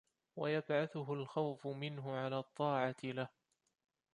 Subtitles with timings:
[0.35, 3.29] وَيَبْعَثُهُ الْخَوْفُ مِنْهُ عَلَى الطَّاعَةِ لَهُ